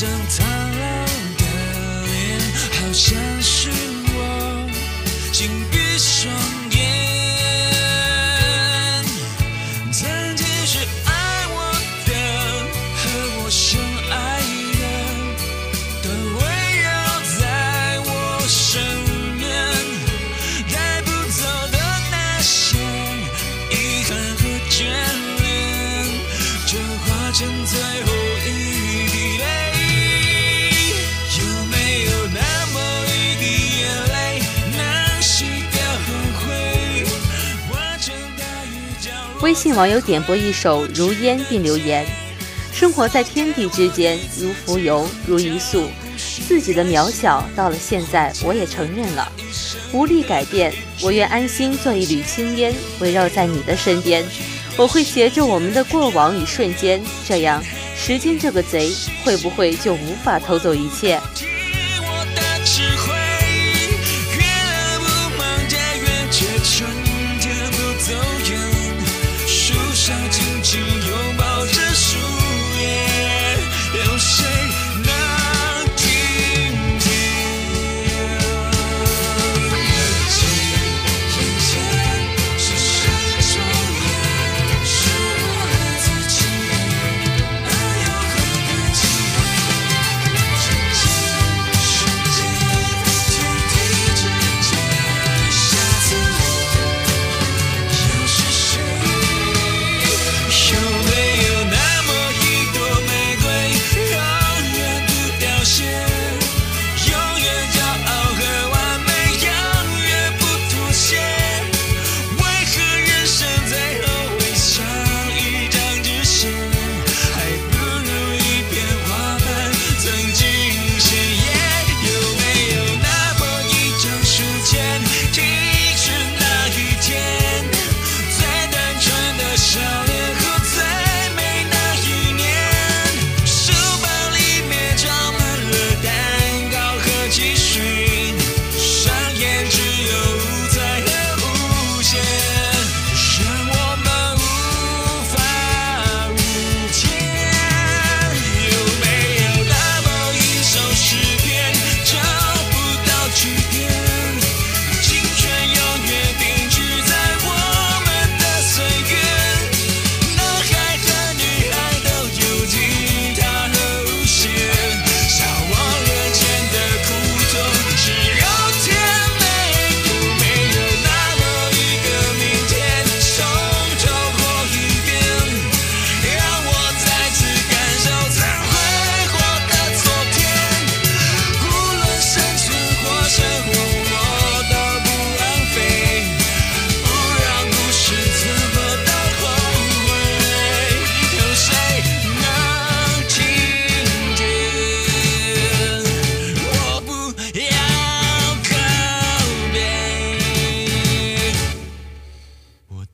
[0.00, 0.86] 张苍老
[1.38, 1.42] 的
[2.06, 2.38] 脸，
[2.70, 3.68] 好像是
[4.14, 4.16] 我
[5.32, 6.32] 紧闭双
[6.70, 6.78] 眼。
[9.90, 11.10] 曾经是爱
[11.50, 11.74] 我
[12.06, 12.12] 的
[12.94, 13.02] 和
[13.42, 14.14] 我深爱
[14.78, 14.82] 的，
[16.04, 16.06] 都
[16.38, 16.40] 围
[16.80, 16.86] 绕
[17.40, 17.42] 在
[18.04, 18.08] 我
[18.46, 18.78] 身
[19.36, 19.50] 边，
[20.72, 21.42] 带不走
[21.72, 21.76] 的
[22.12, 22.78] 那些
[23.72, 24.78] 遗憾和眷
[25.42, 25.42] 恋，
[26.68, 28.06] 就化成最后
[39.40, 42.04] 微信网友点播一首《如烟》并留言：
[42.72, 45.88] 生活在天地之间，如浮游，如一粟。
[46.48, 49.30] 自己的渺小，到了现在我也承认了，
[49.92, 50.74] 无力改变。
[51.02, 54.24] 我愿安心做一缕青烟，围绕在你的身边。
[54.76, 57.62] 我会携着我们的过往与瞬间，这样
[57.96, 61.20] 时间这个贼会不会就无法偷走一切？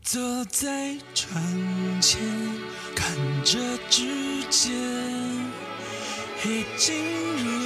[0.04, 1.42] 坐在窗
[1.98, 2.20] 前，
[2.94, 4.02] 看着指
[4.50, 4.70] 尖，
[6.44, 6.94] 已经
[7.38, 7.63] 如